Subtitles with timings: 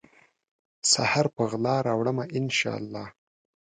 [0.91, 3.05] سحر په غلا راوړمه، ان شا الله